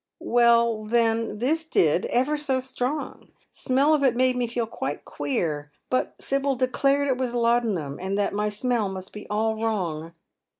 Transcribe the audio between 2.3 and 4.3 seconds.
so strong. The smell of it